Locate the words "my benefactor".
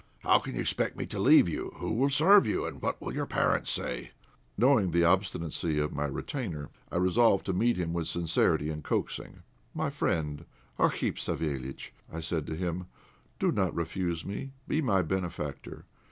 14.81-15.85